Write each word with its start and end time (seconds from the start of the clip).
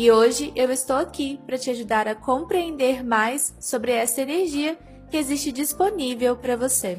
E 0.00 0.12
hoje 0.12 0.52
eu 0.54 0.70
estou 0.70 0.94
aqui 0.94 1.40
para 1.44 1.58
te 1.58 1.70
ajudar 1.70 2.06
a 2.06 2.14
compreender 2.14 3.02
mais 3.02 3.52
sobre 3.58 3.90
essa 3.90 4.22
energia 4.22 4.78
que 5.10 5.16
existe 5.16 5.50
disponível 5.50 6.36
para 6.36 6.56
você. 6.56 6.96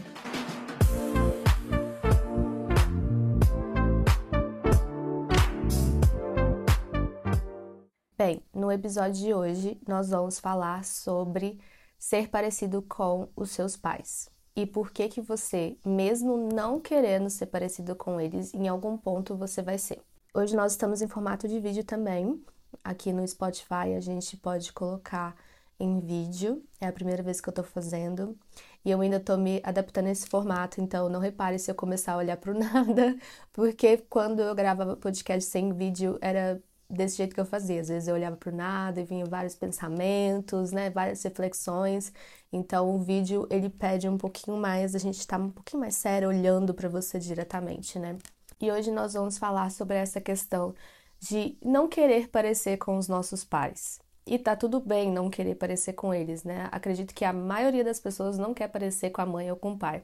Bem, 8.17 8.43
no 8.53 8.69
episódio 8.69 9.13
de 9.13 9.33
hoje 9.33 9.79
nós 9.87 10.09
vamos 10.09 10.37
falar 10.37 10.83
sobre 10.83 11.57
ser 11.97 12.27
parecido 12.27 12.81
com 12.81 13.29
os 13.33 13.51
seus 13.51 13.77
pais 13.77 14.29
e 14.57 14.65
por 14.65 14.91
que 14.91 15.07
que 15.07 15.21
você, 15.21 15.77
mesmo 15.85 16.49
não 16.53 16.81
querendo 16.81 17.29
ser 17.29 17.45
parecido 17.45 17.95
com 17.95 18.19
eles, 18.19 18.53
em 18.53 18.67
algum 18.67 18.97
ponto 18.97 19.37
você 19.37 19.61
vai 19.61 19.77
ser. 19.77 20.01
Hoje 20.33 20.53
nós 20.53 20.73
estamos 20.73 21.01
em 21.01 21.07
formato 21.07 21.47
de 21.47 21.61
vídeo 21.61 21.85
também, 21.85 22.43
Aqui 22.83 23.11
no 23.13 23.27
Spotify 23.27 23.93
a 23.97 23.99
gente 23.99 24.37
pode 24.37 24.73
colocar 24.73 25.35
em 25.79 25.99
vídeo, 25.99 26.63
é 26.81 26.87
a 26.87 26.91
primeira 26.91 27.23
vez 27.23 27.39
que 27.39 27.47
eu 27.49 27.53
tô 27.53 27.63
fazendo. 27.63 28.37
E 28.83 28.91
eu 28.91 28.99
ainda 29.01 29.19
tô 29.19 29.37
me 29.37 29.61
adaptando 29.63 30.07
a 30.07 30.11
esse 30.11 30.27
formato, 30.27 30.81
então 30.81 31.09
não 31.09 31.19
repare 31.19 31.57
se 31.59 31.71
eu 31.71 31.75
começar 31.75 32.13
a 32.13 32.17
olhar 32.17 32.37
pro 32.37 32.53
nada, 32.57 33.17
porque 33.53 33.97
quando 34.09 34.41
eu 34.41 34.53
gravava 34.55 34.95
podcast 34.97 35.49
sem 35.49 35.73
vídeo 35.73 36.17
era 36.21 36.61
desse 36.89 37.17
jeito 37.17 37.35
que 37.35 37.39
eu 37.39 37.45
fazia. 37.45 37.79
Às 37.81 37.89
vezes 37.89 38.07
eu 38.07 38.15
olhava 38.15 38.35
pro 38.35 38.51
nada 38.53 38.99
e 38.99 39.03
vinha 39.03 39.25
vários 39.25 39.55
pensamentos, 39.55 40.71
né, 40.71 40.89
várias 40.89 41.21
reflexões. 41.23 42.11
Então 42.51 42.95
o 42.95 42.99
vídeo 42.99 43.47
ele 43.49 43.69
pede 43.69 44.09
um 44.09 44.17
pouquinho 44.17 44.57
mais, 44.57 44.95
a 44.95 44.99
gente 44.99 45.25
tá 45.27 45.37
um 45.37 45.51
pouquinho 45.51 45.81
mais 45.81 45.95
sério 45.95 46.27
olhando 46.29 46.73
para 46.73 46.89
você 46.89 47.19
diretamente, 47.19 47.99
né? 47.99 48.17
E 48.61 48.71
hoje 48.71 48.91
nós 48.91 49.13
vamos 49.13 49.37
falar 49.37 49.71
sobre 49.71 49.95
essa 49.95 50.19
questão 50.19 50.73
de 51.19 51.57
não 51.63 51.87
querer 51.87 52.29
parecer 52.29 52.77
com 52.77 52.97
os 52.97 53.07
nossos 53.07 53.43
pais. 53.43 53.99
E 54.25 54.37
tá 54.37 54.55
tudo 54.55 54.79
bem 54.79 55.11
não 55.11 55.29
querer 55.29 55.55
parecer 55.55 55.93
com 55.93 56.13
eles, 56.13 56.43
né? 56.43 56.69
Acredito 56.71 57.13
que 57.15 57.25
a 57.25 57.33
maioria 57.33 57.83
das 57.83 57.99
pessoas 57.99 58.37
não 58.37 58.53
quer 58.53 58.67
parecer 58.67 59.09
com 59.09 59.21
a 59.21 59.25
mãe 59.25 59.49
ou 59.49 59.57
com 59.57 59.71
o 59.71 59.77
pai. 59.77 60.03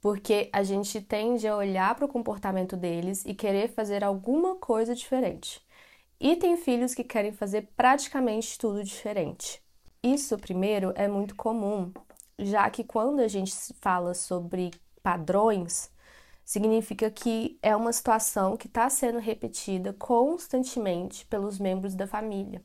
Porque 0.00 0.48
a 0.52 0.62
gente 0.62 1.00
tende 1.00 1.46
a 1.46 1.56
olhar 1.56 1.94
para 1.94 2.06
o 2.06 2.08
comportamento 2.08 2.76
deles 2.76 3.24
e 3.26 3.34
querer 3.34 3.68
fazer 3.68 4.02
alguma 4.02 4.56
coisa 4.56 4.94
diferente. 4.94 5.60
E 6.20 6.34
tem 6.36 6.56
filhos 6.56 6.94
que 6.94 7.04
querem 7.04 7.32
fazer 7.32 7.68
praticamente 7.76 8.58
tudo 8.58 8.82
diferente. 8.82 9.62
Isso, 10.02 10.38
primeiro, 10.38 10.92
é 10.96 11.06
muito 11.06 11.34
comum, 11.34 11.92
já 12.38 12.70
que 12.70 12.82
quando 12.84 13.20
a 13.20 13.28
gente 13.28 13.52
fala 13.80 14.14
sobre 14.14 14.70
padrões, 15.02 15.90
significa 16.48 17.10
que 17.10 17.58
é 17.62 17.76
uma 17.76 17.92
situação 17.92 18.56
que 18.56 18.68
está 18.68 18.88
sendo 18.88 19.18
repetida 19.18 19.92
constantemente 19.92 21.26
pelos 21.26 21.58
membros 21.58 21.94
da 21.94 22.06
família. 22.06 22.64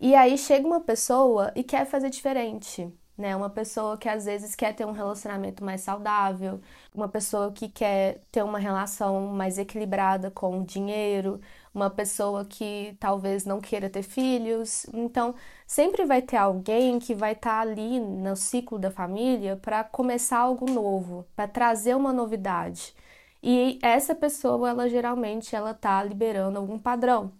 E 0.00 0.14
aí 0.14 0.38
chega 0.38 0.66
uma 0.66 0.80
pessoa 0.80 1.52
e 1.54 1.62
quer 1.62 1.84
fazer 1.84 2.08
diferente, 2.08 2.90
né? 3.18 3.36
Uma 3.36 3.50
pessoa 3.50 3.98
que 3.98 4.08
às 4.08 4.24
vezes 4.24 4.54
quer 4.54 4.74
ter 4.74 4.86
um 4.86 4.92
relacionamento 4.92 5.62
mais 5.62 5.82
saudável, 5.82 6.58
uma 6.94 7.06
pessoa 7.08 7.52
que 7.52 7.68
quer 7.68 8.22
ter 8.32 8.42
uma 8.42 8.58
relação 8.58 9.26
mais 9.26 9.58
equilibrada 9.58 10.30
com 10.30 10.60
o 10.60 10.64
dinheiro, 10.64 11.38
uma 11.74 11.90
pessoa 11.90 12.44
que 12.44 12.96
talvez 13.00 13.44
não 13.44 13.60
queira 13.60 13.88
ter 13.88 14.02
filhos. 14.02 14.86
Então, 14.92 15.34
sempre 15.66 16.04
vai 16.04 16.22
ter 16.22 16.36
alguém 16.36 16.98
que 16.98 17.14
vai 17.14 17.32
estar 17.32 17.50
tá 17.50 17.60
ali 17.60 18.00
no 18.00 18.36
ciclo 18.36 18.78
da 18.78 18.90
família 18.90 19.56
para 19.56 19.84
começar 19.84 20.38
algo 20.38 20.70
novo, 20.70 21.26
para 21.36 21.48
trazer 21.48 21.94
uma 21.96 22.12
novidade. 22.12 22.94
E 23.42 23.78
essa 23.82 24.14
pessoa, 24.14 24.70
ela 24.70 24.88
geralmente 24.88 25.54
ela 25.56 25.72
tá 25.74 26.02
liberando 26.02 26.58
algum 26.58 26.78
padrão. 26.78 27.32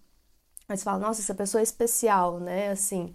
Mas 0.68 0.82
fala, 0.84 0.98
nossa, 0.98 1.20
essa 1.20 1.34
pessoa 1.34 1.60
é 1.60 1.64
especial, 1.64 2.40
né? 2.40 2.70
Assim, 2.70 3.12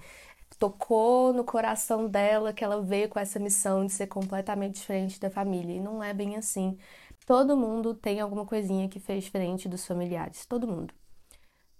tocou 0.59 1.33
no 1.33 1.43
coração 1.43 2.07
dela 2.07 2.53
que 2.53 2.63
ela 2.63 2.81
veio 2.81 3.09
com 3.09 3.19
essa 3.19 3.39
missão 3.39 3.85
de 3.85 3.93
ser 3.93 4.07
completamente 4.07 4.75
diferente 4.75 5.19
da 5.19 5.29
família. 5.29 5.75
E 5.75 5.79
não 5.79 6.03
é 6.03 6.13
bem 6.13 6.35
assim. 6.37 6.77
Todo 7.25 7.57
mundo 7.57 7.93
tem 7.95 8.19
alguma 8.21 8.45
coisinha 8.45 8.87
que 8.89 8.99
fez 8.99 9.23
diferente 9.23 9.67
dos 9.69 9.85
familiares, 9.85 10.45
todo 10.45 10.67
mundo. 10.67 10.93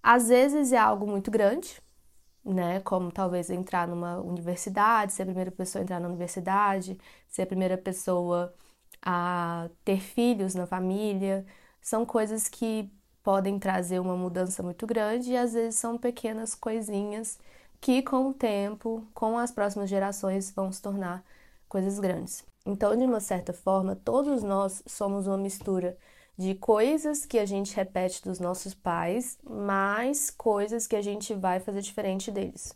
Às 0.05 0.27
vezes 0.29 0.71
é 0.71 0.77
algo 0.77 1.07
muito 1.07 1.31
grande, 1.31 1.81
né? 2.45 2.79
Como 2.81 3.11
talvez 3.11 3.49
entrar 3.49 3.87
numa 3.87 4.19
universidade, 4.19 5.13
ser 5.13 5.23
a 5.23 5.25
primeira 5.25 5.51
pessoa 5.51 5.81
a 5.81 5.83
entrar 5.83 5.99
na 5.99 6.07
universidade, 6.07 6.95
ser 7.27 7.41
a 7.43 7.47
primeira 7.47 7.75
pessoa 7.77 8.53
a 9.01 9.67
ter 9.83 9.99
filhos 9.99 10.53
na 10.55 10.67
família. 10.67 11.43
São 11.81 12.05
coisas 12.05 12.47
que 12.47 12.91
podem 13.23 13.57
trazer 13.59 13.99
uma 13.99 14.15
mudança 14.15 14.61
muito 14.61 14.85
grande 14.85 15.31
e 15.31 15.37
às 15.37 15.53
vezes 15.53 15.79
são 15.79 15.97
pequenas 15.97 16.53
coisinhas 16.53 17.39
que 17.81 18.03
com 18.03 18.29
o 18.29 18.33
tempo, 18.33 19.07
com 19.13 19.39
as 19.39 19.51
próximas 19.51 19.89
gerações, 19.89 20.51
vão 20.51 20.71
se 20.71 20.81
tornar 20.83 21.23
coisas 21.67 21.99
grandes. 21.99 22.45
Então, 22.65 22.95
de 22.95 23.05
uma 23.05 23.19
certa 23.19 23.53
forma, 23.53 23.95
todos 23.95 24.43
nós 24.43 24.83
somos 24.87 25.25
uma 25.27 25.37
mistura 25.37 25.97
de 26.37 26.55
coisas 26.55 27.25
que 27.25 27.39
a 27.39 27.45
gente 27.45 27.75
repete 27.75 28.23
dos 28.23 28.39
nossos 28.39 28.73
pais, 28.73 29.37
mais 29.43 30.29
coisas 30.29 30.87
que 30.87 30.95
a 30.95 31.01
gente 31.01 31.33
vai 31.33 31.59
fazer 31.59 31.81
diferente 31.81 32.31
deles. 32.31 32.73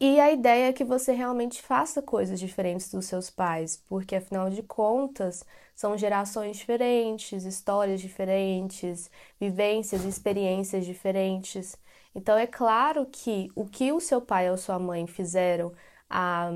E 0.00 0.20
a 0.20 0.30
ideia 0.30 0.68
é 0.68 0.72
que 0.72 0.84
você 0.84 1.12
realmente 1.12 1.60
faça 1.60 2.00
coisas 2.00 2.38
diferentes 2.38 2.88
dos 2.90 3.06
seus 3.06 3.30
pais, 3.30 3.76
porque 3.88 4.14
afinal 4.14 4.48
de 4.48 4.62
contas 4.62 5.44
são 5.74 5.98
gerações 5.98 6.56
diferentes, 6.56 7.44
histórias 7.44 8.00
diferentes, 8.00 9.10
vivências 9.40 10.04
e 10.04 10.08
experiências 10.08 10.86
diferentes. 10.86 11.76
Então 12.14 12.38
é 12.38 12.46
claro 12.46 13.06
que 13.10 13.50
o 13.56 13.64
que 13.66 13.92
o 13.92 14.00
seu 14.00 14.20
pai 14.20 14.50
ou 14.50 14.56
sua 14.56 14.78
mãe 14.78 15.06
fizeram 15.06 15.72
há 16.08 16.52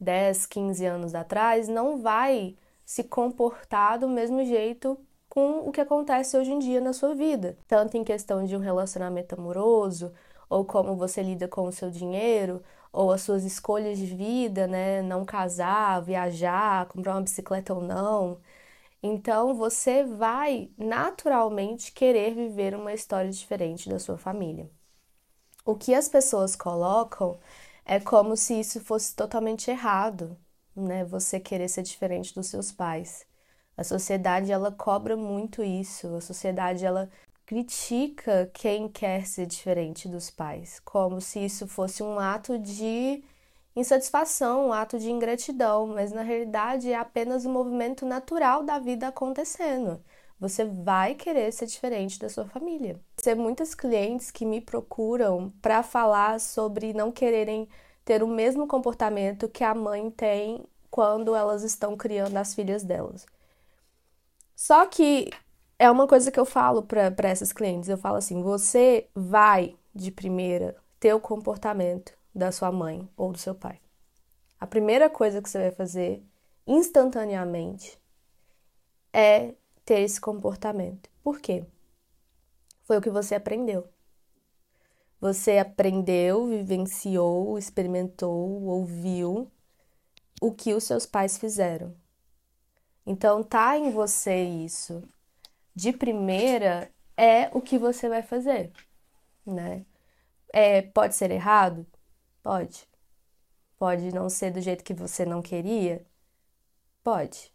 10, 0.00 0.46
15 0.46 0.84
anos 0.86 1.14
atrás 1.14 1.68
não 1.68 2.00
vai 2.00 2.56
se 2.86 3.04
comportar 3.04 3.98
do 3.98 4.08
mesmo 4.08 4.44
jeito 4.46 4.98
com 5.28 5.68
o 5.68 5.72
que 5.72 5.80
acontece 5.80 6.36
hoje 6.36 6.50
em 6.52 6.58
dia 6.58 6.80
na 6.80 6.92
sua 6.92 7.14
vida, 7.14 7.58
tanto 7.66 7.96
em 7.96 8.04
questão 8.04 8.44
de 8.44 8.56
um 8.56 8.60
relacionamento 8.60 9.34
amoroso, 9.34 10.12
ou 10.48 10.64
como 10.64 10.96
você 10.96 11.22
lida 11.22 11.48
com 11.48 11.64
o 11.64 11.72
seu 11.72 11.90
dinheiro, 11.90 12.62
ou 12.92 13.12
as 13.12 13.22
suas 13.22 13.44
escolhas 13.44 13.98
de 13.98 14.06
vida, 14.06 14.66
né? 14.66 15.02
Não 15.02 15.24
casar, 15.24 16.00
viajar, 16.02 16.86
comprar 16.88 17.14
uma 17.14 17.22
bicicleta 17.22 17.74
ou 17.74 17.82
não. 17.82 18.40
Então 19.02 19.54
você 19.54 20.04
vai 20.04 20.70
naturalmente 20.78 21.92
querer 21.92 22.34
viver 22.34 22.74
uma 22.74 22.92
história 22.94 23.30
diferente 23.30 23.88
da 23.88 23.98
sua 23.98 24.18
família. 24.18 24.70
O 25.64 25.76
que 25.76 25.94
as 25.94 26.08
pessoas 26.08 26.56
colocam 26.56 27.38
é 27.84 28.00
como 28.00 28.36
se 28.36 28.58
isso 28.60 28.80
fosse 28.80 29.14
totalmente 29.14 29.70
errado, 29.70 30.36
né? 30.74 31.04
Você 31.04 31.40
querer 31.40 31.68
ser 31.68 31.82
diferente 31.82 32.34
dos 32.34 32.48
seus 32.48 32.72
pais. 32.72 33.27
A 33.78 33.84
sociedade 33.84 34.50
ela 34.50 34.72
cobra 34.72 35.16
muito 35.16 35.62
isso. 35.62 36.08
A 36.16 36.20
sociedade 36.20 36.84
ela 36.84 37.08
critica 37.46 38.50
quem 38.52 38.88
quer 38.88 39.24
ser 39.24 39.46
diferente 39.46 40.08
dos 40.08 40.30
pais, 40.30 40.80
como 40.84 41.20
se 41.20 41.38
isso 41.44 41.68
fosse 41.68 42.02
um 42.02 42.18
ato 42.18 42.58
de 42.58 43.22
insatisfação, 43.76 44.66
um 44.66 44.72
ato 44.72 44.98
de 44.98 45.12
ingratidão, 45.12 45.86
mas 45.86 46.10
na 46.10 46.22
realidade 46.22 46.90
é 46.90 46.96
apenas 46.96 47.46
um 47.46 47.52
movimento 47.52 48.04
natural 48.04 48.64
da 48.64 48.80
vida 48.80 49.06
acontecendo. 49.06 50.02
Você 50.40 50.64
vai 50.64 51.14
querer 51.14 51.52
ser 51.52 51.66
diferente 51.66 52.18
da 52.18 52.28
sua 52.28 52.46
família. 52.46 53.00
Tem 53.22 53.36
muitas 53.36 53.76
clientes 53.76 54.32
que 54.32 54.44
me 54.44 54.60
procuram 54.60 55.52
para 55.62 55.84
falar 55.84 56.40
sobre 56.40 56.92
não 56.92 57.12
quererem 57.12 57.68
ter 58.04 58.24
o 58.24 58.28
mesmo 58.28 58.66
comportamento 58.66 59.48
que 59.48 59.62
a 59.62 59.74
mãe 59.74 60.10
tem 60.10 60.64
quando 60.90 61.32
elas 61.34 61.62
estão 61.62 61.96
criando 61.96 62.36
as 62.36 62.54
filhas 62.54 62.82
delas. 62.82 63.24
Só 64.58 64.84
que 64.86 65.30
é 65.78 65.88
uma 65.88 66.08
coisa 66.08 66.32
que 66.32 66.40
eu 66.40 66.44
falo 66.44 66.82
para 66.82 67.28
essas 67.28 67.52
clientes. 67.52 67.88
Eu 67.88 67.96
falo 67.96 68.16
assim: 68.16 68.42
você 68.42 69.08
vai 69.14 69.76
de 69.94 70.10
primeira 70.10 70.74
ter 70.98 71.14
o 71.14 71.20
comportamento 71.20 72.12
da 72.34 72.50
sua 72.50 72.72
mãe 72.72 73.08
ou 73.16 73.30
do 73.30 73.38
seu 73.38 73.54
pai. 73.54 73.80
A 74.58 74.66
primeira 74.66 75.08
coisa 75.08 75.40
que 75.40 75.48
você 75.48 75.58
vai 75.60 75.70
fazer 75.70 76.24
instantaneamente 76.66 78.00
é 79.12 79.54
ter 79.84 80.00
esse 80.00 80.20
comportamento. 80.20 81.08
Por 81.22 81.38
quê? 81.38 81.64
Foi 82.82 82.98
o 82.98 83.00
que 83.00 83.10
você 83.10 83.36
aprendeu. 83.36 83.88
Você 85.20 85.58
aprendeu, 85.58 86.48
vivenciou, 86.48 87.56
experimentou, 87.56 88.64
ouviu 88.64 89.52
o 90.42 90.52
que 90.52 90.74
os 90.74 90.82
seus 90.82 91.06
pais 91.06 91.38
fizeram. 91.38 91.94
Então 93.08 93.42
tá 93.42 93.74
em 93.78 93.90
você 93.90 94.42
isso. 94.44 95.02
De 95.74 95.94
primeira 95.94 96.92
é 97.16 97.48
o 97.56 97.60
que 97.62 97.78
você 97.78 98.06
vai 98.06 98.22
fazer, 98.22 98.70
né? 99.46 99.86
É, 100.52 100.82
pode 100.82 101.14
ser 101.14 101.30
errado? 101.30 101.86
Pode. 102.42 102.86
Pode 103.78 104.12
não 104.14 104.28
ser 104.28 104.50
do 104.50 104.60
jeito 104.60 104.84
que 104.84 104.92
você 104.92 105.24
não 105.24 105.40
queria? 105.40 106.04
Pode. 107.02 107.50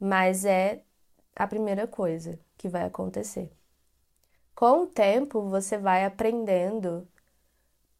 Mas 0.00 0.46
é 0.46 0.82
a 1.36 1.46
primeira 1.46 1.86
coisa 1.86 2.40
que 2.56 2.66
vai 2.66 2.84
acontecer. 2.84 3.52
Com 4.54 4.84
o 4.84 4.86
tempo, 4.86 5.42
você 5.42 5.76
vai 5.76 6.06
aprendendo. 6.06 7.06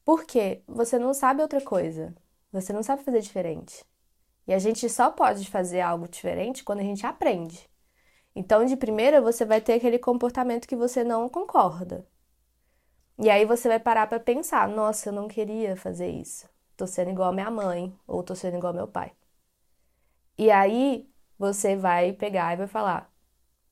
Porque 0.02 0.62
você 0.66 0.98
não 0.98 1.12
sabe 1.12 1.42
outra 1.42 1.60
coisa. 1.60 2.14
Você 2.50 2.72
não 2.72 2.82
sabe 2.82 3.04
fazer 3.04 3.20
diferente. 3.20 3.84
E 4.46 4.52
a 4.54 4.58
gente 4.58 4.88
só 4.88 5.10
pode 5.10 5.48
fazer 5.50 5.80
algo 5.80 6.08
diferente 6.08 6.64
quando 6.64 6.80
a 6.80 6.82
gente 6.82 7.06
aprende. 7.06 7.68
Então, 8.34 8.64
de 8.64 8.76
primeira, 8.76 9.20
você 9.20 9.44
vai 9.44 9.60
ter 9.60 9.74
aquele 9.74 9.98
comportamento 9.98 10.66
que 10.68 10.76
você 10.76 11.04
não 11.04 11.28
concorda. 11.28 12.06
E 13.18 13.30
aí 13.30 13.44
você 13.44 13.68
vai 13.68 13.78
parar 13.80 14.06
para 14.08 14.20
pensar: 14.20 14.68
nossa, 14.68 15.08
eu 15.08 15.12
não 15.12 15.28
queria 15.28 15.76
fazer 15.76 16.08
isso. 16.10 16.48
Tô 16.76 16.86
sendo 16.86 17.10
igual 17.10 17.30
a 17.30 17.32
minha 17.32 17.50
mãe 17.50 17.96
ou 18.06 18.22
tô 18.22 18.34
sendo 18.34 18.56
igual 18.56 18.72
ao 18.72 18.76
meu 18.76 18.88
pai. 18.88 19.12
E 20.36 20.50
aí 20.50 21.08
você 21.38 21.76
vai 21.76 22.12
pegar 22.12 22.52
e 22.52 22.56
vai 22.56 22.66
falar: 22.66 23.12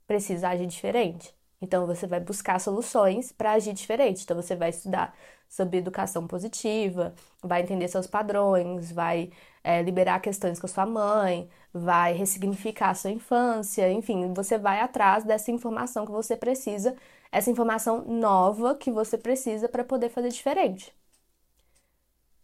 precisa 0.07 0.49
agir 0.51 0.67
diferente. 0.67 1.35
Então 1.61 1.87
você 1.87 2.07
vai 2.07 2.21
buscar 2.21 2.61
soluções 2.61 3.33
para 3.33 3.53
agir 3.53 3.73
diferente. 3.73 4.25
Então 4.25 4.37
você 4.37 4.57
vai 4.57 4.71
estudar 4.71 5.17
sobre 5.49 5.79
educação 5.79 6.27
positiva, 6.27 7.15
vai 7.43 7.63
entender 7.63 7.89
seus 7.89 8.07
padrões, 8.07 8.91
vai 8.93 9.31
é, 9.64 9.82
liberar 9.82 10.20
questões 10.20 10.59
com 10.59 10.67
a 10.67 10.69
sua 10.69 10.87
mãe, 10.87 11.49
vai 11.73 12.12
ressignificar 12.14 12.91
a 12.91 12.94
sua 12.94 13.11
infância, 13.11 13.91
enfim, 13.91 14.32
você 14.35 14.59
vai 14.59 14.81
atrás 14.81 15.25
dessa 15.25 15.50
informação 15.50 16.05
que 16.06 16.12
você 16.12 16.37
precisa, 16.37 16.97
essa 17.31 17.50
informação 17.50 18.05
nova 18.05 18.75
que 18.75 18.91
você 18.91 19.17
precisa 19.19 19.69
para 19.69 19.85
poder 19.85 20.11
fazer 20.11 20.29
diferente. 20.29 20.93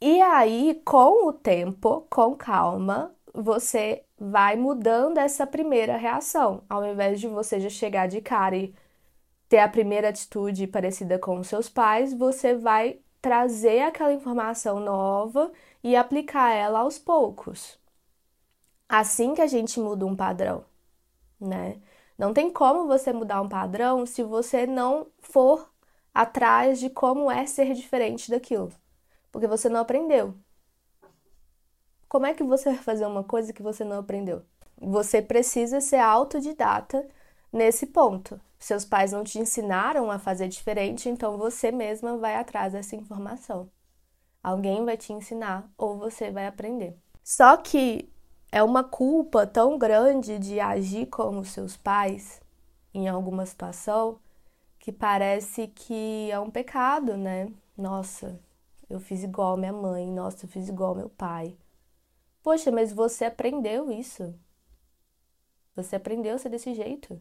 E 0.01 0.21
aí, 0.21 0.81
com 0.85 1.27
o 1.29 1.33
tempo, 1.33 2.07
com 2.09 2.35
calma, 2.37 3.15
você 3.35 4.05
vai 4.19 4.57
mudando 4.57 5.19
essa 5.19 5.47
primeira 5.47 5.97
reação. 5.97 6.63
Ao 6.69 6.85
invés 6.87 7.21
de 7.21 7.27
você 7.29 7.59
já 7.61 7.69
chegar 7.69 8.07
de 8.09 8.21
cara 8.21 8.57
e 8.57 8.75
ter 9.49 9.59
a 9.59 9.69
primeira 9.69 10.09
atitude 10.11 10.67
parecida 10.67 11.19
com 11.19 11.39
os 11.39 11.49
seus 11.49 11.69
pais, 11.69 12.15
você 12.15 12.55
vai 12.55 13.01
trazer 13.21 13.83
aquela 13.83 14.13
informação 14.13 14.81
nova 14.81 15.53
e 15.83 15.97
aplicar 15.97 16.53
ela 16.53 16.81
aos 16.81 16.99
poucos. 16.99 17.79
Assim 18.89 19.35
que 19.35 19.41
a 19.43 19.47
gente 19.47 19.79
muda 19.81 20.07
um 20.07 20.17
padrão, 20.17 20.65
né? 21.41 21.81
Não 22.17 22.33
tem 22.35 22.51
como 22.53 22.87
você 22.87 23.13
mudar 23.13 23.41
um 23.43 23.49
padrão 23.49 24.05
se 24.07 24.23
você 24.23 24.67
não 24.67 25.07
for 25.21 25.71
atrás 26.13 26.81
de 26.81 26.91
como 26.91 27.31
é 27.31 27.47
ser 27.47 27.75
diferente 27.75 28.31
daquilo, 28.31 28.73
porque 29.31 29.47
você 29.47 29.69
não 29.69 29.81
aprendeu. 29.81 30.35
Como 32.09 32.27
é 32.27 32.35
que 32.35 32.43
você 32.43 32.71
vai 32.71 32.83
fazer 32.83 33.07
uma 33.07 33.23
coisa 33.23 33.53
que 33.53 33.63
você 33.63 33.85
não 33.85 33.99
aprendeu? 33.99 34.43
Você 34.81 35.21
precisa 35.21 35.81
ser 35.81 35.99
autodidata 35.99 37.07
nesse 37.53 37.87
ponto. 37.87 38.41
Seus 38.59 38.85
pais 38.85 39.13
não 39.13 39.23
te 39.23 39.39
ensinaram 39.39 40.11
a 40.11 40.19
fazer 40.19 40.49
diferente, 40.49 41.09
então 41.09 41.37
você 41.37 41.71
mesma 41.71 42.17
vai 42.17 42.35
atrás 42.37 42.73
dessa 42.73 42.97
informação. 42.97 43.71
Alguém 44.43 44.85
vai 44.85 44.97
te 44.97 45.13
ensinar 45.13 45.71
ou 45.77 45.99
você 45.99 46.31
vai 46.31 46.47
aprender. 46.47 46.97
Só 47.23 47.57
que 47.57 48.09
é 48.51 48.63
uma 48.63 48.83
culpa 48.83 49.47
tão 49.47 49.79
grande 49.79 50.39
de 50.39 50.59
agir 50.61 51.07
como 51.07 51.45
seus 51.45 51.77
pais 51.77 52.41
em 52.95 53.09
alguma 53.09 53.45
situação 53.45 54.19
que 54.79 54.93
parece 54.93 55.69
que 55.69 56.31
é 56.31 56.39
um 56.41 56.51
pecado, 56.51 57.17
né? 57.17 57.53
Nossa, 57.77 58.41
eu 58.89 58.99
fiz 58.99 59.23
igual 59.23 59.57
minha 59.57 59.73
mãe, 59.73 60.11
nossa, 60.11 60.47
eu 60.47 60.49
fiz 60.49 60.69
igual 60.69 60.95
meu 60.95 61.11
pai. 61.11 61.57
Poxa, 62.43 62.71
mas 62.71 62.93
você 62.93 63.27
aprendeu 63.27 63.91
isso. 63.93 64.35
Você 65.77 65.97
aprendeu 65.97 66.35
a 66.35 66.39
ser 66.39 66.49
desse 66.49 66.75
jeito. 66.75 67.21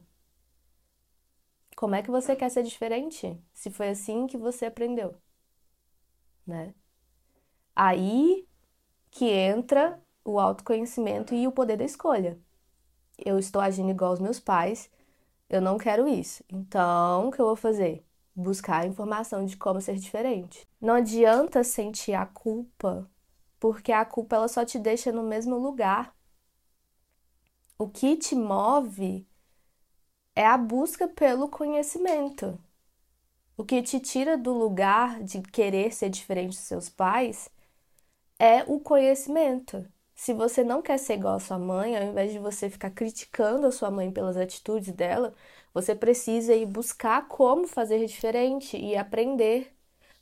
Como 1.76 1.96
é 1.96 2.02
que 2.02 2.10
você 2.10 2.36
quer 2.36 2.50
ser 2.50 2.64
diferente 2.64 3.40
se 3.54 3.70
foi 3.70 3.90
assim 3.90 4.26
que 4.28 4.38
você 4.38 4.66
aprendeu? 4.66 5.16
Né? 6.46 6.74
Aí 7.80 8.44
que 9.12 9.30
entra 9.30 10.02
o 10.26 10.40
autoconhecimento 10.40 11.36
e 11.36 11.48
o 11.48 11.52
poder 11.52 11.78
da 11.78 11.86
escolha. 11.86 12.40
Eu 13.24 13.38
estou 13.38 13.62
agindo 13.62 13.92
igual 13.92 14.10
aos 14.10 14.20
meus 14.20 14.40
pais, 14.40 14.90
eu 15.48 15.62
não 15.62 15.78
quero 15.78 16.08
isso. 16.08 16.44
Então, 16.52 17.28
o 17.28 17.32
que 17.32 17.40
eu 17.40 17.46
vou 17.46 17.56
fazer? 17.56 18.04
Buscar 18.36 18.88
informação 18.88 19.46
de 19.46 19.56
como 19.56 19.80
ser 19.80 19.96
diferente. 19.98 20.68
Não 20.82 20.96
adianta 20.96 21.64
sentir 21.64 22.16
a 22.16 22.26
culpa, 22.26 23.08
porque 23.60 23.92
a 23.92 24.04
culpa 24.04 24.38
ela 24.38 24.48
só 24.48 24.66
te 24.66 24.80
deixa 24.80 25.12
no 25.12 25.22
mesmo 25.22 25.56
lugar. 25.56 26.16
O 27.78 27.88
que 27.88 28.18
te 28.18 28.34
move 28.34 29.28
é 30.36 30.48
a 30.48 30.58
busca 30.58 31.08
pelo 31.08 31.48
conhecimento. 31.48 32.60
O 33.56 33.64
que 33.64 33.84
te 33.84 34.00
tira 34.00 34.36
do 34.36 34.52
lugar 34.52 35.22
de 35.22 35.44
querer 35.44 35.94
ser 35.94 36.10
diferente 36.10 36.56
dos 36.56 36.66
seus 36.66 36.90
pais 36.90 37.56
é 38.40 38.64
o 38.68 38.80
conhecimento. 38.80 39.86
Se 40.16 40.34
você 40.34 40.64
não 40.64 40.82
quer 40.82 40.98
ser 40.98 41.16
igual 41.16 41.36
à 41.36 41.40
sua 41.40 41.60
mãe, 41.60 41.96
ao 41.96 42.04
invés 42.04 42.32
de 42.32 42.40
você 42.40 42.70
ficar 42.70 42.90
criticando 42.92 43.68
a 43.68 43.72
sua 43.72 43.92
mãe 43.92 44.12
pelas 44.12 44.38
atitudes 44.38 44.92
dela, 44.94 45.34
você 45.74 45.96
precisa 45.96 46.56
ir 46.56 46.66
buscar 46.66 47.28
como 47.28 47.68
fazer 47.68 48.06
diferente 48.06 48.78
e 48.78 48.96
aprender. 48.96 49.74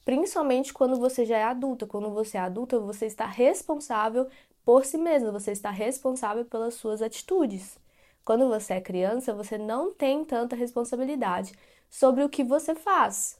Principalmente 0.04 0.74
quando 0.74 0.98
você 1.00 1.26
já 1.26 1.38
é 1.38 1.44
adulta. 1.44 1.88
Quando 1.88 2.12
você 2.12 2.38
é 2.38 2.42
adulta, 2.42 2.80
você 2.80 3.06
está 3.06 3.26
responsável 3.26 4.28
por 4.66 4.86
si 4.86 4.98
mesma, 4.98 5.32
você 5.32 5.52
está 5.52 5.70
responsável 5.70 6.46
pelas 6.46 6.74
suas 6.76 7.02
atitudes. 7.02 7.78
Quando 8.24 8.50
você 8.50 8.74
é 8.74 8.82
criança, 8.82 9.34
você 9.34 9.58
não 9.58 9.94
tem 9.94 10.26
tanta 10.26 10.56
responsabilidade 10.56 11.54
sobre 11.90 12.24
o 12.24 12.30
que 12.30 12.44
você 12.44 12.76
faz. 12.76 13.40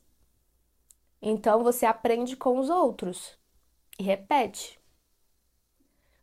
Então 1.22 1.64
você 1.64 1.86
aprende 1.86 2.36
com 2.38 2.60
os 2.60 2.70
outros 2.70 3.38
e 4.00 4.04
repete. 4.04 4.80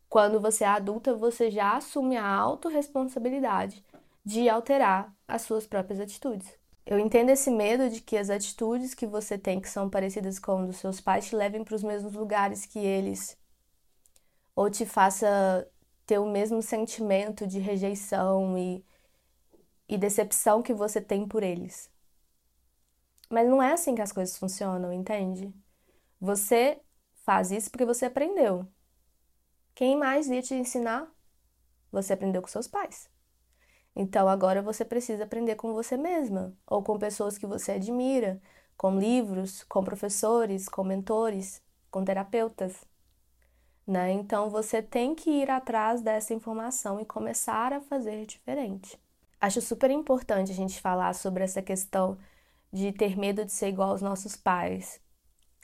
Quando 0.08 0.40
você 0.40 0.64
é 0.64 0.68
adulta, 0.68 1.14
você 1.14 1.50
já 1.50 1.76
assume 1.76 2.16
a 2.16 2.26
autorresponsabilidade 2.26 3.84
de 4.24 4.48
alterar 4.48 5.14
as 5.26 5.42
suas 5.42 5.66
próprias 5.66 5.98
atitudes. 6.00 6.58
Eu 6.84 6.98
entendo 6.98 7.30
esse 7.30 7.50
medo 7.50 7.88
de 7.88 8.00
que 8.00 8.16
as 8.16 8.28
atitudes 8.28 8.94
que 8.94 9.06
você 9.06 9.38
tem 9.38 9.60
que 9.60 9.68
são 9.68 9.88
parecidas 9.88 10.38
com 10.38 10.68
os 10.68 10.76
seus 10.76 11.00
pais 11.00 11.26
te 11.26 11.36
levem 11.36 11.64
para 11.64 11.74
os 11.74 11.82
mesmos 11.82 12.12
lugares 12.14 12.66
que 12.66 12.78
eles 12.78 13.38
ou 14.54 14.70
te 14.70 14.84
faça 14.84 15.68
ter 16.06 16.18
o 16.18 16.30
mesmo 16.30 16.60
sentimento 16.62 17.46
de 17.46 17.58
rejeição 17.58 18.58
e, 18.58 18.84
e 19.88 19.96
decepção 19.96 20.62
que 20.62 20.74
você 20.74 21.00
tem 21.00 21.26
por 21.26 21.42
eles. 21.42 21.90
Mas 23.30 23.48
não 23.48 23.62
é 23.62 23.72
assim 23.72 23.94
que 23.94 24.02
as 24.02 24.12
coisas 24.12 24.36
funcionam, 24.36 24.92
entende? 24.92 25.52
Você 26.20 26.80
faz 27.24 27.50
isso 27.50 27.70
porque 27.70 27.84
você 27.84 28.06
aprendeu. 28.06 28.66
Quem 29.74 29.96
mais 29.96 30.28
ia 30.28 30.42
te 30.42 30.54
ensinar? 30.54 31.10
Você 31.90 32.12
aprendeu 32.12 32.42
com 32.42 32.48
seus 32.48 32.68
pais. 32.68 33.10
Então 33.94 34.28
agora 34.28 34.62
você 34.62 34.84
precisa 34.84 35.24
aprender 35.24 35.56
com 35.56 35.72
você 35.72 35.96
mesma, 35.96 36.56
ou 36.66 36.82
com 36.82 36.98
pessoas 36.98 37.36
que 37.36 37.46
você 37.46 37.72
admira, 37.72 38.40
com 38.76 38.98
livros, 38.98 39.62
com 39.64 39.84
professores, 39.84 40.68
com 40.68 40.82
mentores, 40.82 41.62
com 41.90 42.04
terapeutas 42.04 42.86
né? 43.86 44.12
Então 44.12 44.48
você 44.50 44.82
tem 44.82 45.14
que 45.14 45.30
ir 45.30 45.50
atrás 45.50 46.00
dessa 46.02 46.34
informação 46.34 47.00
e 47.00 47.04
começar 47.04 47.72
a 47.72 47.80
fazer 47.80 48.26
diferente. 48.26 48.98
Acho 49.40 49.60
super 49.60 49.90
importante 49.90 50.52
a 50.52 50.54
gente 50.54 50.80
falar 50.80 51.14
sobre 51.14 51.44
essa 51.44 51.60
questão 51.62 52.16
de 52.72 52.92
ter 52.92 53.18
medo 53.18 53.44
de 53.44 53.52
ser 53.52 53.68
igual 53.68 53.90
aos 53.90 54.02
nossos 54.02 54.36
pais. 54.36 55.00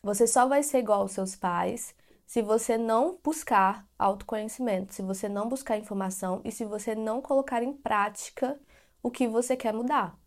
Você 0.02 0.26
só 0.26 0.46
vai 0.46 0.62
ser 0.62 0.78
igual 0.78 1.02
aos 1.02 1.12
seus 1.12 1.34
pais 1.34 1.94
se 2.26 2.42
você 2.42 2.76
não 2.76 3.18
buscar 3.24 3.88
autoconhecimento, 3.98 4.94
se 4.94 5.02
você 5.02 5.28
não 5.28 5.48
buscar 5.48 5.78
informação 5.78 6.40
e 6.44 6.52
se 6.52 6.64
você 6.64 6.94
não 6.94 7.22
colocar 7.22 7.62
em 7.62 7.72
prática 7.72 8.60
o 9.02 9.10
que 9.10 9.26
você 9.26 9.56
quer 9.56 9.72
mudar. 9.72 10.18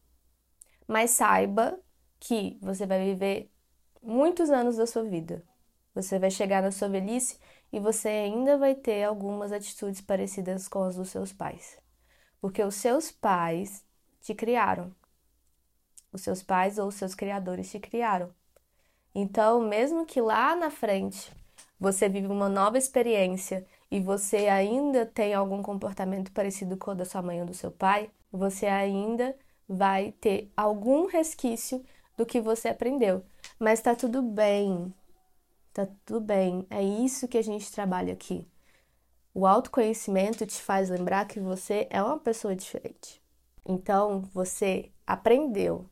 Mas 0.87 1.11
saiba 1.11 1.79
que 2.19 2.57
você 2.61 2.85
vai 2.85 3.05
viver 3.05 3.51
muitos 4.01 4.49
anos 4.49 4.77
da 4.77 4.87
sua 4.87 5.03
vida. 5.03 5.43
Você 5.93 6.19
vai 6.19 6.31
chegar 6.31 6.61
na 6.61 6.71
sua 6.71 6.89
velhice 6.89 7.39
e 7.71 7.79
você 7.79 8.09
ainda 8.09 8.57
vai 8.57 8.75
ter 8.75 9.03
algumas 9.03 9.51
atitudes 9.51 10.01
parecidas 10.01 10.67
com 10.67 10.83
as 10.83 10.95
dos 10.95 11.09
seus 11.09 11.31
pais. 11.31 11.77
Porque 12.39 12.63
os 12.63 12.75
seus 12.75 13.11
pais 13.11 13.85
te 14.21 14.33
criaram. 14.33 14.93
Os 16.11 16.21
seus 16.21 16.41
pais 16.43 16.77
ou 16.77 16.87
os 16.87 16.95
seus 16.95 17.15
criadores 17.15 17.69
te 17.69 17.79
criaram. 17.79 18.33
Então, 19.13 19.61
mesmo 19.61 20.05
que 20.05 20.21
lá 20.21 20.55
na 20.55 20.69
frente 20.69 21.31
você 21.79 22.07
vive 22.07 22.27
uma 22.27 22.47
nova 22.47 22.77
experiência 22.77 23.65
e 23.89 23.99
você 23.99 24.47
ainda 24.47 25.05
tem 25.05 25.33
algum 25.33 25.61
comportamento 25.61 26.31
parecido 26.31 26.77
com 26.77 26.91
o 26.91 26.95
da 26.95 27.05
sua 27.05 27.21
mãe 27.21 27.41
ou 27.41 27.45
do 27.45 27.53
seu 27.53 27.71
pai, 27.71 28.09
você 28.31 28.65
ainda 28.67 29.35
vai 29.67 30.13
ter 30.13 30.51
algum 30.55 31.07
resquício 31.07 31.83
do 32.15 32.25
que 32.25 32.39
você 32.39 32.69
aprendeu. 32.69 33.23
Mas 33.59 33.81
tá 33.81 33.95
tudo 33.95 34.21
bem. 34.21 34.93
Tá 35.73 35.87
tudo 36.05 36.21
bem. 36.21 36.65
É 36.69 36.81
isso 36.81 37.27
que 37.27 37.37
a 37.37 37.41
gente 37.41 37.71
trabalha 37.71 38.13
aqui. 38.13 38.47
O 39.33 39.47
autoconhecimento 39.47 40.45
te 40.45 40.61
faz 40.61 40.89
lembrar 40.89 41.25
que 41.25 41.39
você 41.39 41.87
é 41.89 42.03
uma 42.03 42.19
pessoa 42.19 42.55
diferente. 42.55 43.21
Então, 43.65 44.21
você 44.33 44.91
aprendeu, 45.07 45.85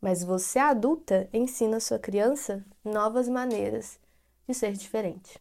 mas 0.00 0.22
você 0.22 0.58
adulta 0.58 1.28
ensina 1.32 1.78
a 1.78 1.80
sua 1.80 1.98
criança 1.98 2.64
novas 2.84 3.28
maneiras 3.28 3.98
de 4.46 4.54
ser 4.54 4.72
diferente. 4.72 5.40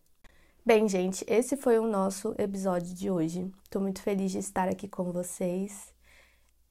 Bem, 0.65 0.87
gente, 0.89 1.23
esse 1.27 1.55
foi 1.55 1.77
o 1.77 1.85
nosso 1.85 2.33
episódio 2.39 2.93
de 2.93 3.11
hoje. 3.11 3.51
Estou 3.63 3.81
muito 3.81 4.01
feliz 4.01 4.31
de 4.31 4.39
estar 4.39 4.67
aqui 4.67 4.87
com 4.87 5.11
vocês. 5.11 5.93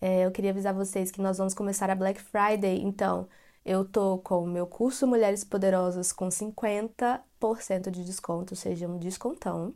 É, 0.00 0.26
eu 0.26 0.32
queria 0.32 0.50
avisar 0.50 0.74
vocês 0.74 1.10
que 1.10 1.20
nós 1.20 1.38
vamos 1.38 1.54
começar 1.54 1.88
a 1.88 1.94
Black 1.94 2.20
Friday, 2.20 2.82
então 2.82 3.28
eu 3.64 3.84
tô 3.84 4.18
com 4.18 4.42
o 4.42 4.46
meu 4.46 4.66
curso 4.66 5.06
Mulheres 5.06 5.44
Poderosas 5.44 6.12
com 6.12 6.28
50% 6.28 7.90
de 7.90 8.04
desconto, 8.04 8.52
ou 8.54 8.56
seja, 8.56 8.88
um 8.88 8.98
descontão. 8.98 9.74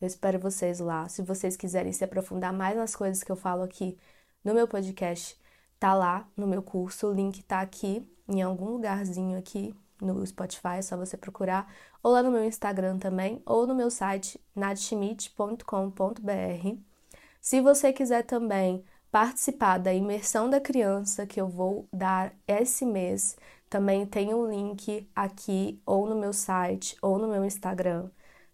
Eu 0.00 0.06
espero 0.06 0.38
vocês 0.38 0.80
lá. 0.80 1.08
Se 1.08 1.22
vocês 1.22 1.56
quiserem 1.56 1.92
se 1.92 2.02
aprofundar 2.02 2.52
mais 2.52 2.76
nas 2.76 2.96
coisas 2.96 3.22
que 3.22 3.30
eu 3.30 3.36
falo 3.36 3.62
aqui 3.62 3.98
no 4.42 4.54
meu 4.54 4.66
podcast, 4.66 5.38
tá 5.80 5.94
lá 5.94 6.28
no 6.36 6.46
meu 6.46 6.62
curso. 6.62 7.08
O 7.08 7.12
link 7.12 7.42
tá 7.42 7.60
aqui 7.60 8.06
em 8.28 8.42
algum 8.42 8.70
lugarzinho 8.70 9.36
aqui 9.38 9.74
no 10.00 10.24
Spotify, 10.26 10.76
é 10.78 10.82
só 10.82 10.96
você 10.96 11.16
procurar, 11.16 11.72
ou 12.02 12.12
lá 12.12 12.22
no 12.22 12.30
meu 12.30 12.44
Instagram 12.44 12.98
também, 12.98 13.42
ou 13.44 13.66
no 13.66 13.74
meu 13.74 13.90
site 13.90 14.40
nadschmidt.com.br. 14.54 16.78
Se 17.40 17.60
você 17.60 17.92
quiser 17.92 18.22
também 18.24 18.84
participar 19.10 19.78
da 19.78 19.92
imersão 19.92 20.48
da 20.48 20.60
criança 20.60 21.26
que 21.26 21.40
eu 21.40 21.48
vou 21.48 21.88
dar 21.92 22.32
esse 22.46 22.86
mês, 22.86 23.36
também 23.68 24.06
tem 24.06 24.32
um 24.34 24.48
link 24.48 25.08
aqui 25.14 25.80
ou 25.86 26.08
no 26.08 26.16
meu 26.16 26.32
site 26.32 26.96
ou 27.02 27.18
no 27.18 27.28
meu 27.28 27.44
Instagram, 27.44 28.10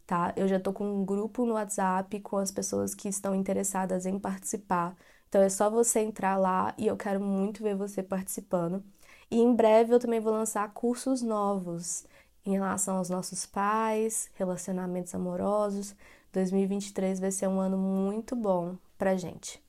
tá? 0.06 0.32
Eu 0.36 0.48
já 0.48 0.58
tô 0.60 0.72
com 0.72 0.84
um 0.84 1.04
grupo 1.04 1.44
no 1.46 1.54
WhatsApp 1.54 2.20
com 2.20 2.36
as 2.38 2.50
pessoas 2.50 2.94
que 2.94 3.08
estão 3.08 3.34
interessadas 3.34 4.06
em 4.06 4.18
participar. 4.18 4.96
Então 5.28 5.42
é 5.42 5.48
só 5.48 5.68
você 5.68 6.00
entrar 6.00 6.36
lá 6.36 6.74
e 6.78 6.86
eu 6.86 6.96
quero 6.96 7.20
muito 7.20 7.62
ver 7.62 7.74
você 7.76 8.02
participando. 8.02 8.82
E 9.30 9.40
em 9.40 9.54
breve 9.54 9.92
eu 9.92 9.98
também 9.98 10.20
vou 10.20 10.32
lançar 10.32 10.72
cursos 10.72 11.22
novos 11.22 12.04
em 12.44 12.52
relação 12.52 12.98
aos 12.98 13.10
nossos 13.10 13.44
pais, 13.44 14.30
relacionamentos 14.34 15.14
amorosos. 15.14 15.94
2023 16.32 17.18
vai 17.18 17.30
ser 17.30 17.48
um 17.48 17.58
ano 17.58 17.76
muito 17.76 18.36
bom 18.36 18.76
pra 18.96 19.16
gente. 19.16 19.60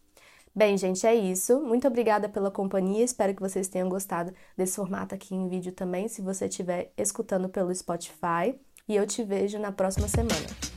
Bem, 0.58 0.76
gente, 0.76 1.06
é 1.06 1.14
isso. 1.14 1.60
Muito 1.62 1.88
obrigada 1.88 2.28
pela 2.28 2.50
companhia. 2.50 3.04
Espero 3.04 3.34
que 3.36 3.42
vocês 3.42 3.68
tenham 3.68 3.90
gostado 3.90 4.34
desse 4.56 4.76
formato 4.76 5.14
aqui 5.14 5.36
em 5.36 5.48
vídeo 5.48 5.72
também, 5.72 6.08
se 6.08 6.22
você 6.22 6.48
estiver 6.48 6.92
escutando 6.98 7.48
pelo 7.48 7.74
Spotify. 7.74 8.56
E 8.88 8.96
eu 8.96 9.06
te 9.06 9.24
vejo 9.24 9.60
na 9.60 9.72
próxima 9.72 10.08
semana. 10.08 10.77